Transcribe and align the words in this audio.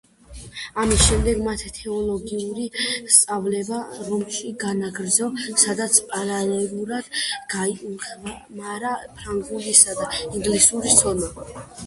ამის 0.83 1.01
შემდეგ, 1.07 1.41
მან 1.47 1.59
თეოლოგიური 1.79 2.63
სწავლება 3.15 3.81
რომში 4.07 4.49
განაგრძო, 4.63 5.27
სადაც 5.65 5.99
პარალელურად 6.13 7.17
გაიღრმავა 7.55 8.95
ფრანგულისა 9.21 9.97
და 10.01 10.09
ინგლისურის 10.25 10.97
ცოდნა. 11.03 11.69